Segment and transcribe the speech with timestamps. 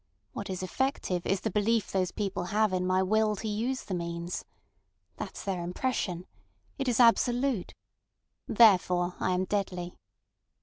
[0.33, 3.93] What is effective is the belief those people have in my will to use the
[3.93, 4.43] means.
[5.17, 6.25] That's their impression.
[6.79, 7.75] It is absolute.
[8.47, 9.93] Therefore I am deadly."